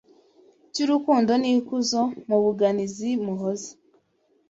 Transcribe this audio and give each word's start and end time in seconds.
Cy’urukundo 0.73 1.31
n’ikuzo 1.41 2.01
Mubuganiza 2.27 3.09
muhoza 3.25 3.71